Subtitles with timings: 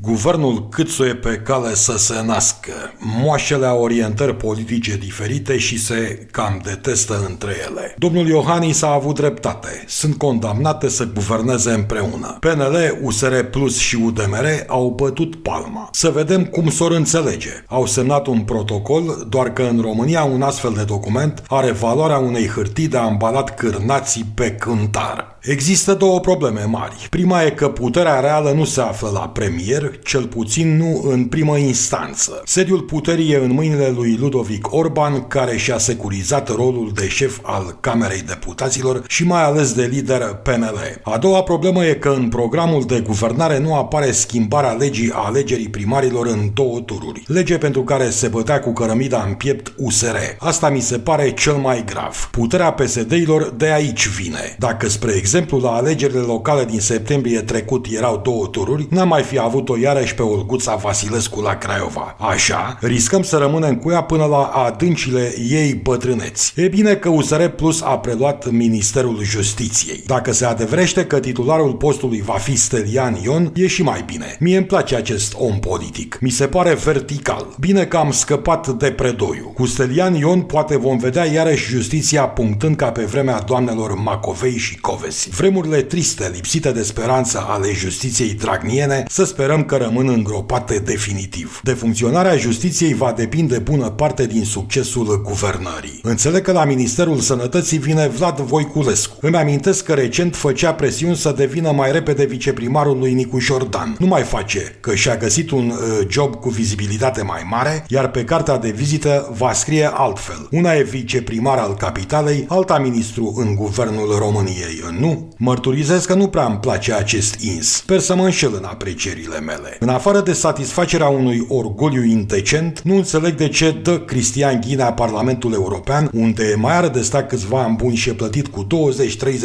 [0.00, 2.72] Guvernul câțuie pe cale să se nască.
[2.98, 7.94] Moașele au orientări politice diferite și se cam detestă între ele.
[7.98, 9.84] Domnul Iohannis a avut dreptate.
[9.86, 12.36] Sunt condamnate să guverneze împreună.
[12.40, 15.88] PNL, USR Plus și UDMR au bătut palma.
[15.92, 17.64] Să vedem cum s-or înțelege.
[17.66, 22.48] Au semnat un protocol, doar că în România un astfel de document are valoarea unei
[22.48, 25.35] hârtii de ambalat cârnații pe cântar.
[25.46, 27.06] Există două probleme mari.
[27.10, 31.56] Prima e că puterea reală nu se află la premier, cel puțin nu în primă
[31.56, 32.42] instanță.
[32.44, 37.76] Sediul puterii e în mâinile lui Ludovic Orban, care și-a securizat rolul de șef al
[37.80, 41.00] Camerei Deputaților și mai ales de lider PNL.
[41.02, 45.68] A doua problemă e că în programul de guvernare nu apare schimbarea legii a alegerii
[45.68, 47.22] primarilor în două tururi.
[47.26, 50.16] Lege pentru care se bătea cu cărămida în piept USR.
[50.38, 52.28] Asta mi se pare cel mai grav.
[52.30, 54.56] Puterea PSD-ilor de aici vine.
[54.58, 59.22] Dacă, spre exemplu, exemplu, la alegerile locale din septembrie trecut erau două tururi, n-am mai
[59.22, 62.16] fi avut-o iarăși pe Olguța Vasilescu la Craiova.
[62.18, 66.52] Așa, riscăm să rămânem cu ea până la adâncile ei bătrâneți.
[66.56, 70.02] E bine că USR Plus a preluat Ministerul Justiției.
[70.06, 74.36] Dacă se adevrește că titularul postului va fi Stelian Ion, e și mai bine.
[74.40, 76.18] Mie îmi place acest om politic.
[76.20, 77.46] Mi se pare vertical.
[77.60, 79.52] Bine că am scăpat de predoiu.
[79.54, 84.78] Cu Stelian Ion poate vom vedea iarăși justiția punctând ca pe vremea doamnelor Macovei și
[84.80, 85.44] Covesi vieții.
[85.46, 91.60] Vremurile triste, lipsite de speranță ale justiției dragniene, să sperăm că rămân îngropate definitiv.
[91.62, 96.00] De funcționarea justiției va depinde bună parte din succesul guvernării.
[96.02, 99.16] Înțeleg că la Ministerul Sănătății vine Vlad Voiculescu.
[99.20, 103.96] Îmi amintesc că recent făcea presiuni să devină mai repede viceprimarul lui Nicu Jordan.
[103.98, 108.24] Nu mai face, că și-a găsit un uh, job cu vizibilitate mai mare, iar pe
[108.24, 110.48] cartea de vizită va scrie altfel.
[110.50, 114.84] Una e viceprimar al capitalei, alta ministru în guvernul României.
[114.98, 115.05] Nu,
[115.36, 117.72] mărturizez că nu prea îmi place acest ins.
[117.72, 119.76] Sper să mă înșel în aprecierile mele.
[119.80, 125.52] În afară de satisfacerea unui orgoliu indecent, nu înțeleg de ce dă Cristian Ghinea Parlamentul
[125.52, 128.66] European, unde mai are de stat câțiva ani buni și e plătit cu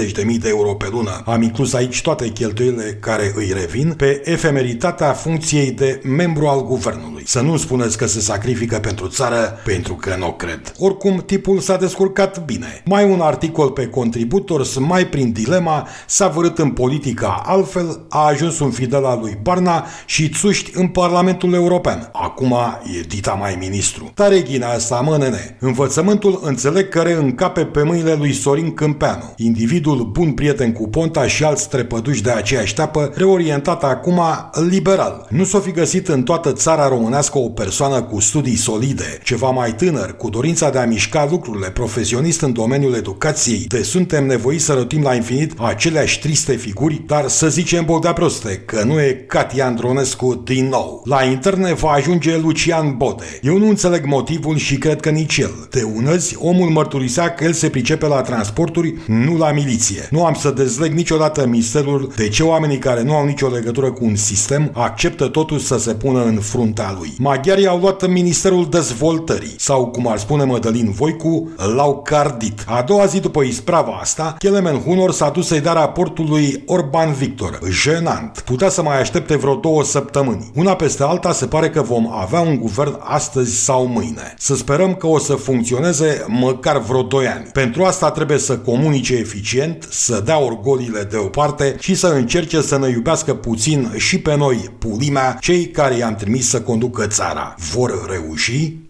[0.08, 1.22] 20-30 de mii de euro pe lună.
[1.26, 7.24] Am inclus aici toate cheltuielile care îi revin, pe efemeritatea funcției de membru al guvernului.
[7.26, 10.74] Să nu spuneți că se sacrifică pentru țară, pentru că nu cred.
[10.80, 12.82] Oricum, tipul s-a descurcat bine.
[12.86, 18.26] Mai un articol pe contributor, mai prin dilema Problema s-a vărât în politica altfel, a
[18.26, 22.10] ajuns un fidel al lui Barna și țuști în Parlamentul European.
[22.14, 22.56] Acum
[22.98, 24.12] e dita mai ministru.
[24.14, 25.58] Tare ghina asta, mă, nene.
[25.60, 31.44] Învățământul înțeleg că încape pe mâinile lui Sorin Câmpeanu, individul bun prieten cu Ponta și
[31.44, 34.22] alți trepăduși de aceeași tapă, reorientat acum
[34.70, 35.26] liberal.
[35.30, 39.74] Nu s-o fi găsit în toată țara românească o persoană cu studii solide, ceva mai
[39.74, 44.74] tânăr, cu dorința de a mișca lucrurile, profesionist în domeniul educației, de suntem nevoiți să
[44.74, 49.66] rătim la infinit aceleași triste figuri, dar să zicem bogda proste, că nu e Catia
[49.66, 51.02] Andronescu din nou.
[51.06, 53.40] La interne va ajunge Lucian Bode.
[53.42, 55.68] Eu nu înțeleg motivul și cred că nici el.
[55.70, 60.08] De unăzi, omul mărturisea că el se pricepe la transporturi, nu la miliție.
[60.10, 64.06] Nu am să dezleg niciodată misterul de ce oamenii care nu au nicio legătură cu
[64.06, 67.14] un sistem acceptă totuși să se pună în fruntea lui.
[67.18, 72.64] Maghiarii au luat Ministerul Dezvoltării, sau cum ar spune Mădălin Voicu, l-au cardit.
[72.66, 76.64] A doua zi după isprava asta, Kelemen Hunor s-a dus dus să-i dea raportul lui
[76.66, 77.60] Orban Victor.
[77.70, 78.40] Jenant.
[78.46, 80.52] Putea să mai aștepte vreo două săptămâni.
[80.56, 84.34] Una peste alta se pare că vom avea un guvern astăzi sau mâine.
[84.38, 87.50] Să sperăm că o să funcționeze măcar vreo doi ani.
[87.54, 92.90] Pentru asta trebuie să comunice eficient, să dea orgolile deoparte și să încerce să ne
[92.90, 97.56] iubească puțin și pe noi, pulimea, cei care i-am trimis să conducă țara.
[97.74, 98.90] Vor reuși?